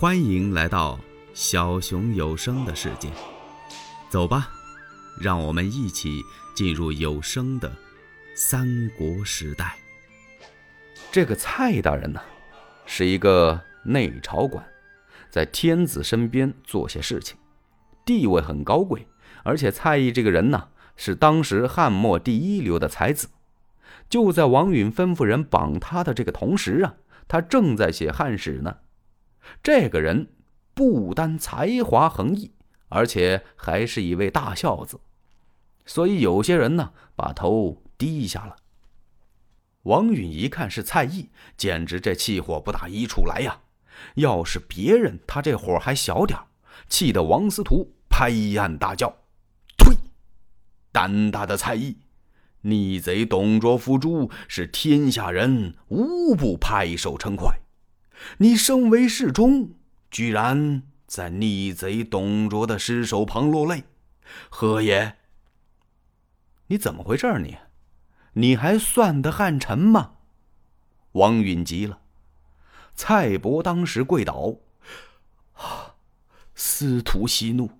[0.00, 0.98] 欢迎来到
[1.34, 3.10] 小熊有声的世界，
[4.08, 4.48] 走吧，
[5.20, 6.22] 让我们一起
[6.54, 7.70] 进入有声的
[8.34, 8.66] 三
[8.96, 9.76] 国时代。
[11.12, 12.20] 这个蔡大人呢，
[12.86, 14.64] 是一个内朝官，
[15.28, 17.36] 在天子身边做些事情，
[18.06, 19.06] 地位很高贵。
[19.42, 23.28] 而且蔡邕这个人呢，是当时汉末第一流的才子。
[24.08, 26.94] 就在王允吩咐人绑他的这个同时啊，
[27.28, 28.78] 他正在写汉史呢。
[29.62, 30.28] 这个人
[30.74, 32.52] 不单才华横溢，
[32.88, 35.00] 而且还是一位大孝子，
[35.84, 38.56] 所以有些人呢把头低下了。
[39.84, 43.60] 王允一看是蔡毅，简直这气火不打一处来呀！
[44.14, 46.38] 要是别人，他这火还小点
[46.88, 49.08] 气得王司徒拍案大叫
[49.78, 49.96] ：“呸！
[50.92, 51.96] 胆大的蔡毅，
[52.62, 57.58] 逆贼董卓伏诛，是天下人无不拍手称快。
[58.38, 59.74] 你身为侍中，
[60.10, 63.84] 居然在逆贼董卓的尸首旁落泪，
[64.48, 65.16] 何也？
[66.66, 67.58] 你怎么回事你？”
[68.34, 70.12] 你还算得汉臣吗？
[71.12, 72.00] 王允急了，
[72.94, 74.54] 蔡伯当时跪倒，
[75.54, 75.96] 啊！
[76.54, 77.72] 司徒息怒，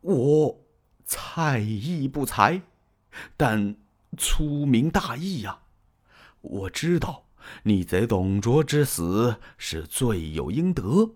[0.00, 0.60] 我
[1.04, 2.62] 蔡义不才，
[3.36, 3.74] 但
[4.16, 5.62] 粗明大义呀。
[6.40, 7.24] 我知道
[7.64, 11.14] 逆贼董卓之死是罪有应得。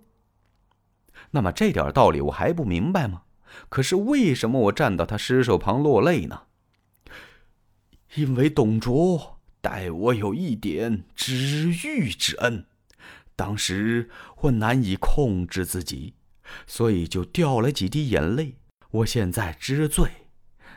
[1.31, 3.23] 那么这点道理我还不明白吗？
[3.69, 6.43] 可是为什么我站到他尸首旁落泪呢？
[8.15, 12.67] 因为董卓待我有一点知遇之恩，
[13.37, 14.11] 当时
[14.43, 16.15] 我难以控制自己，
[16.67, 18.57] 所以就掉了几滴眼泪。
[18.91, 20.11] 我现在知罪，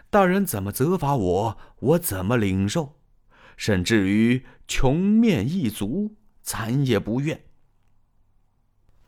[0.09, 2.95] 大人怎么责罚我，我怎么领受，
[3.57, 7.43] 甚至于穷面一族，咱也不怨。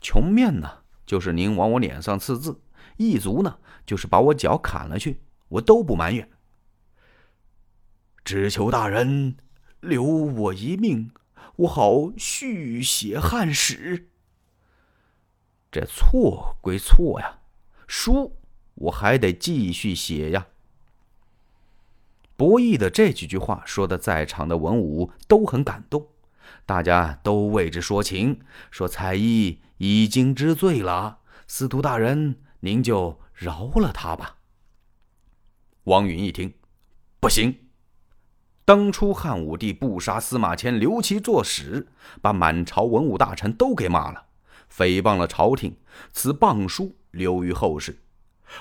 [0.00, 2.60] 穷面呢，就是您往我脸上刺字；
[2.96, 6.28] 一族呢，就是把我脚砍了去，我都不埋怨。
[8.24, 9.36] 只求大人
[9.80, 11.10] 留我一命，
[11.56, 14.08] 我好续写汉史。
[15.70, 17.40] 这错归错呀，
[17.86, 18.36] 书
[18.74, 20.46] 我还得继续写呀。
[22.38, 26.06] 博弈的这几句话说的，在场的文武都很感动，
[26.64, 28.38] 大家都为之说情，
[28.70, 31.18] 说蔡邕已经知罪了，
[31.48, 34.36] 司徒大人您就饶了他吧。
[35.82, 36.54] 王允一听，
[37.18, 37.56] 不行。
[38.64, 41.88] 当初汉武帝不杀司马迁，留其作史，
[42.22, 44.26] 把满朝文武大臣都给骂了，
[44.72, 45.76] 诽谤了朝廷，
[46.12, 47.98] 此谤书留于后世。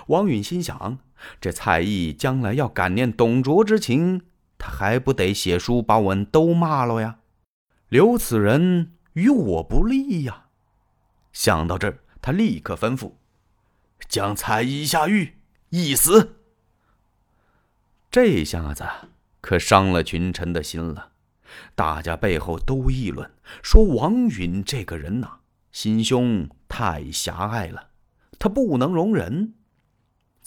[0.07, 0.99] 王允心想：
[1.39, 4.21] 这蔡邕将来要感念董卓之情，
[4.57, 7.19] 他还不得写书把我们都骂了呀？
[7.89, 10.47] 留此人与我不利呀！
[11.31, 13.13] 想到这儿，他立刻吩咐
[14.09, 15.37] 将蔡邕下狱，
[15.69, 16.37] 一死。
[18.11, 18.83] 这下子。
[19.39, 21.11] 可伤了群臣的心了，
[21.73, 23.31] 大家背后都议论
[23.63, 25.37] 说王允这个人呐，
[25.71, 27.91] 心胸太狭隘了，
[28.37, 29.53] 他不能容人。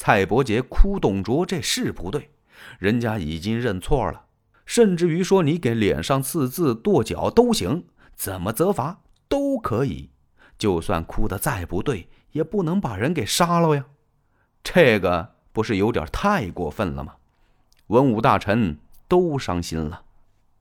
[0.02, 2.30] 蔡伯杰哭董卓这是不对，
[2.78, 4.24] 人家已经认错了，
[4.64, 7.84] 甚至于说你给脸上刺字、跺脚都行，
[8.16, 10.08] 怎么责罚都可以。
[10.56, 13.84] 就算哭得再不对，也不能把人给杀了呀，
[14.64, 17.16] 这个不是有点太过分了吗？
[17.88, 18.78] 文武大臣。
[19.06, 20.04] 都伤心了，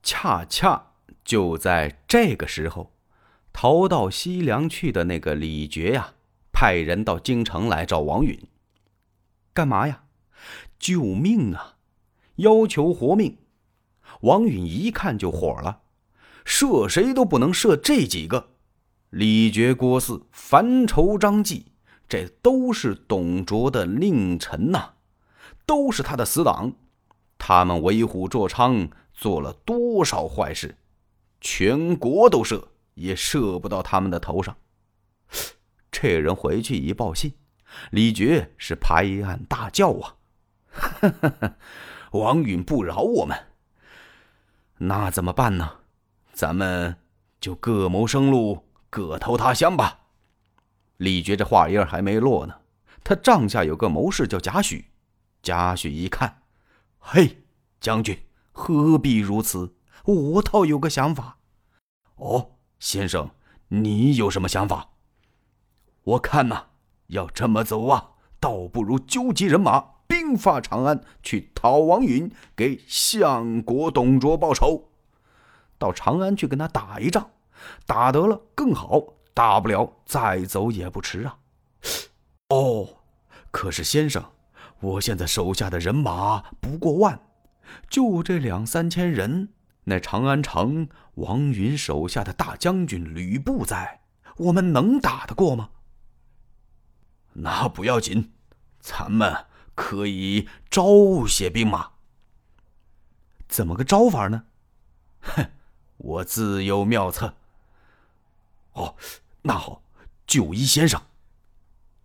[0.02, 0.88] 恰恰
[1.24, 2.92] 就在这个时候，
[3.52, 6.14] 逃到西凉去的那个李傕呀，
[6.52, 8.36] 派人到京城来找王允，
[9.60, 10.04] 干嘛呀？
[10.78, 11.76] 救命啊！
[12.36, 13.36] 要求活命。
[14.22, 15.82] 王允一看就火了，
[16.46, 18.52] 射谁都不能射这几个。
[19.10, 21.66] 李傕、郭汜、樊稠、张继，
[22.08, 24.94] 这都是董卓的佞臣呐，
[25.66, 26.72] 都是他的死党。
[27.36, 30.78] 他们为虎作伥，做了多少坏事，
[31.42, 34.56] 全国都射也射不到他们的头上。
[35.92, 37.34] 这人回去一报信，
[37.90, 40.16] 李傕是拍案大叫啊！
[42.12, 43.46] 王允不饶我们，
[44.78, 45.78] 那怎么办呢？
[46.32, 46.96] 咱们
[47.40, 50.00] 就各谋生路，各投他乡吧。
[50.96, 52.54] 李傕这话音还没落呢，
[53.04, 54.84] 他帐下有个谋士叫贾诩，
[55.42, 56.42] 贾诩一看。
[56.98, 57.42] 嘿，
[57.80, 59.74] 将军，何必如此？
[60.04, 61.38] 我倒有个想法。
[62.16, 63.30] 哦，先生，
[63.68, 64.90] 你有什么想法？
[66.02, 66.69] 我看呐，
[67.10, 68.10] 要这么走啊，
[68.40, 74.90] 倒不如纠集人马，兵发长安，去讨王允，给相国董卓报仇。
[75.78, 77.30] 到长安去跟他打一仗，
[77.86, 79.02] 打得了更好，
[79.32, 81.38] 大不了再走也不迟啊。
[82.48, 82.88] 哦，
[83.50, 84.24] 可是先生，
[84.80, 87.20] 我现在手下的人马不过万，
[87.88, 89.48] 就这两三千人。
[89.84, 94.00] 那长安城王允手下的大将军吕布在，
[94.36, 95.70] 我们能打得过吗？
[97.42, 98.32] 那不要紧，
[98.80, 101.90] 咱们可以招些兵马。
[103.48, 104.44] 怎么个招法呢？
[105.20, 105.50] 哼，
[105.96, 107.34] 我自有妙策。
[108.72, 108.94] 哦，
[109.42, 109.82] 那好，
[110.26, 111.00] 九一先生，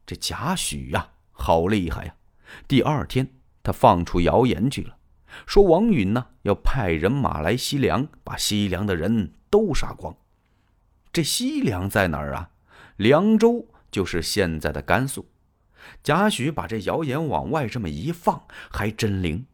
[0.06, 2.16] 这贾诩呀，好厉害呀！
[2.68, 3.30] 第二天，
[3.62, 4.98] 他放出谣言去了。
[5.46, 10.16] 说王允呢要派人马来西凉，把西凉的人都杀光。
[11.12, 12.50] 这西凉在哪儿啊？
[12.98, 15.26] 凉州就是现在的甘肃。
[16.04, 19.46] 贾诩把这谣言往外这么一放，还真灵。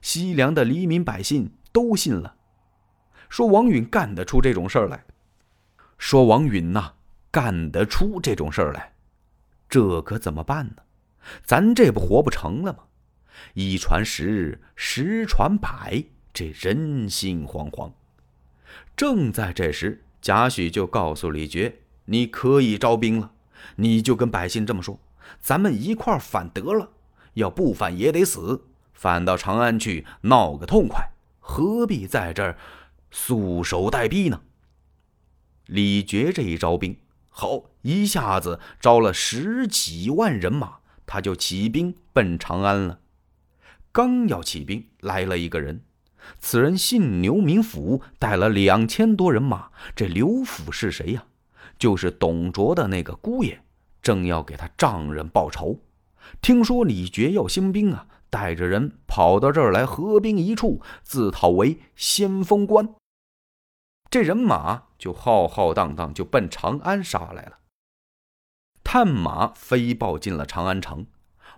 [0.00, 2.34] 西凉的黎民百姓都信了，
[3.28, 5.04] 说王允干得出这种事儿来。
[5.98, 6.94] 说王允呐
[7.30, 8.94] 干得出这种事儿来，
[9.68, 10.76] 这可怎么办呢？
[11.42, 12.84] 咱这不活不成了吗？
[13.52, 16.02] 一传十，十传百，
[16.32, 17.92] 这人心惶惶。
[18.96, 21.70] 正在这时，贾诩就告诉李傕
[22.06, 23.33] ：“你可以招兵了，
[23.76, 24.98] 你就跟百姓这么说，
[25.40, 26.90] 咱们一块反得了。
[27.34, 32.56] 要不反也得死，反到长安去闹个痛快，何必在这儿
[33.10, 34.40] 束手待毙呢？”
[35.66, 36.96] 李傕这一招兵，
[37.30, 43.00] 好，一下子招了十几万人马，他就起兵奔长安了。
[43.90, 45.82] 刚要起兵，来了一个人。
[46.38, 49.70] 此人姓牛，名府，带了两千多人马。
[49.96, 51.24] 这刘府是谁呀？
[51.78, 53.60] 就是董卓的那个姑爷，
[54.02, 55.80] 正要给他丈人报仇。
[56.40, 62.94] 听说李傕要兴兵啊，带着人跑到这儿来，合兵一处，自讨为先锋官。
[64.08, 67.58] 这人马就浩浩荡荡，就奔长安杀来了。
[68.82, 71.06] 探马飞报进了长安城，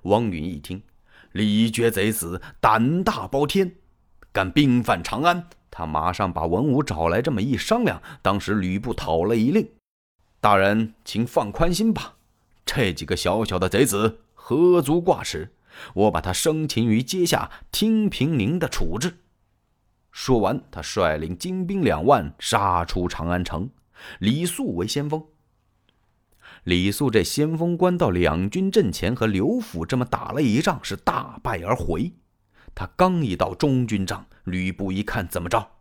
[0.03, 0.83] 王允一听。
[1.33, 3.77] 李傕贼子胆大包天，
[4.33, 5.49] 敢兵犯长安。
[5.71, 8.01] 他马上把文武找来，这么一商量。
[8.23, 9.69] 当时吕布讨了一令
[10.47, 12.19] ：“大人，请放宽心吧，
[12.65, 15.53] 这几个小小的贼子何足挂齿？
[15.93, 19.17] 我把他生擒于阶下，听凭您的处置。”
[20.13, 23.71] 说完，他率领精兵两万杀出长安城，
[24.21, 25.27] 李肃为先锋。
[26.63, 32.13] 李肃这先锋官到两军阵前，和刘府这么打了一仗，是大败而回。
[32.73, 35.73] 他刚一到中军帐，吕布一看，怎么着？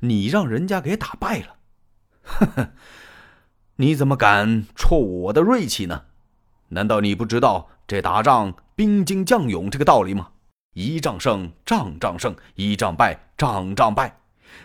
[0.00, 1.54] 你让人家给打败了？
[2.24, 2.72] 呵呵，
[3.80, 6.02] 你怎么敢挫我的锐气呢？
[6.70, 10.30] 难道你不知道这打仗兵精将勇这个道理吗？
[10.74, 14.18] 一仗胜，仗仗胜；一仗败，仗仗败。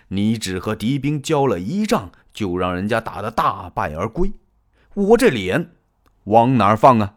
[0.07, 4.33] 你只和敌兵交了一仗，就让人家打得大败而归。
[4.95, 5.69] 我这脸
[6.23, 7.13] 往哪儿放啊？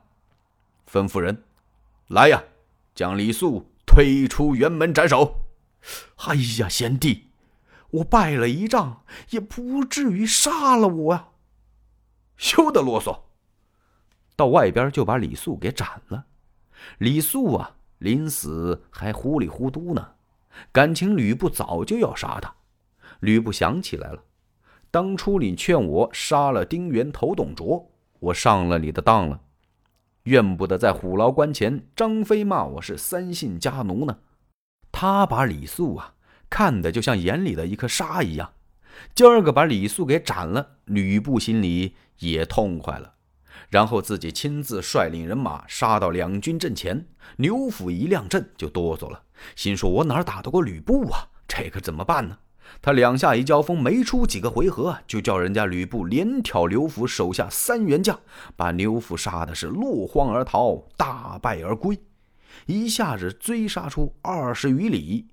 [0.90, 1.44] 吩咐人
[2.08, 2.44] 来呀，
[2.94, 5.46] 将李肃推出辕门斩首。
[6.26, 7.31] 哎呀，贤弟，
[7.88, 9.00] 我败了一仗，
[9.31, 11.28] 也不至于杀了我呀。
[12.36, 13.20] 休得啰嗦，
[14.36, 16.26] 到外边就把李肃给斩了。
[16.98, 20.12] 李肃啊，临死还糊里糊涂呢，
[20.72, 22.54] 感情吕布早就要杀他。
[23.20, 24.22] 吕布想起来了。
[24.90, 27.90] 当初你劝我杀了丁原投董卓，
[28.20, 29.40] 我上了你的当了，
[30.25, 34.18] 怨不得在虎牢关前张飞骂我是三姓家奴呢。
[34.92, 36.14] 他把李肃啊
[36.49, 38.52] 看的就像眼里的一颗沙一样，
[39.14, 43.14] 今儿个把李肃给斩了，吕布心里也痛快了，
[43.68, 49.22] 然后自己亲自率领人马杀到两军阵前，牛府一亮阵就哆嗦了，
[49.54, 51.28] 心说我哪打得过吕布啊？
[51.48, 52.38] 这可怎么办呢？
[52.82, 58.18] 他两下一交锋，没出几个回合，就叫人家吕布连挑刘府手下三员将，
[58.56, 61.96] 把刘府杀的是落荒而逃，大败而归，
[62.66, 65.28] 一下子追杀出二十余里。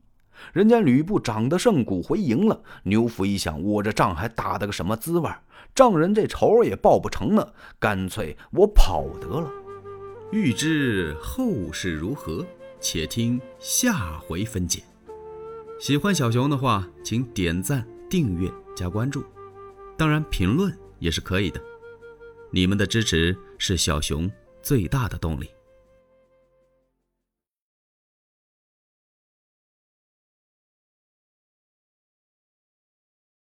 [0.52, 5.30] 人家吕布长得胜鼓回营了，牛府一想，我这仗还打得个什么滋味？
[5.74, 9.50] 丈人这仇也报不成呢，干脆我跑得了。
[10.32, 12.46] 欲知后事如何，
[12.80, 14.84] 且听下回分解。
[15.80, 19.24] 喜欢小熊的话，请点赞、订阅、加关注，
[19.98, 21.62] 当然评论也是可以的。
[22.52, 24.32] 你们的支持是小熊
[24.62, 25.50] 最大的动力。